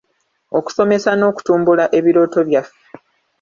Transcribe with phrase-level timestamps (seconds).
[0.57, 2.79] Okusomesa n'okutumbula ebirooto byaffe.